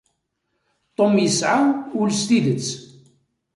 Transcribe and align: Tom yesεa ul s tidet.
Tom 0.95 1.13
yesεa 1.23 1.59
ul 1.99 2.09
s 2.19 2.21
tidet. 2.27 2.67